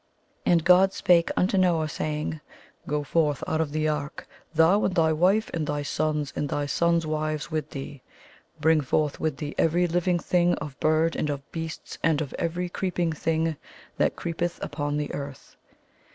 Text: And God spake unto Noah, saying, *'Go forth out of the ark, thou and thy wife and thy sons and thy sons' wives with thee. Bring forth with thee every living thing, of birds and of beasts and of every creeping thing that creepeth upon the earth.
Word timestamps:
And 0.47 0.63
God 0.63 0.93
spake 0.93 1.29
unto 1.37 1.59
Noah, 1.59 1.87
saying, 1.87 2.41
*'Go 2.87 3.03
forth 3.03 3.43
out 3.45 3.61
of 3.61 3.71
the 3.71 3.87
ark, 3.87 4.27
thou 4.51 4.83
and 4.83 4.95
thy 4.95 5.13
wife 5.13 5.51
and 5.53 5.67
thy 5.67 5.83
sons 5.83 6.33
and 6.35 6.49
thy 6.49 6.65
sons' 6.65 7.05
wives 7.05 7.51
with 7.51 7.69
thee. 7.69 8.01
Bring 8.59 8.81
forth 8.81 9.19
with 9.19 9.37
thee 9.37 9.53
every 9.59 9.85
living 9.85 10.17
thing, 10.17 10.55
of 10.55 10.79
birds 10.79 11.15
and 11.15 11.29
of 11.29 11.43
beasts 11.51 11.99
and 12.01 12.19
of 12.19 12.33
every 12.39 12.67
creeping 12.67 13.13
thing 13.13 13.57
that 13.97 14.15
creepeth 14.15 14.57
upon 14.63 14.97
the 14.97 15.13
earth. 15.13 15.55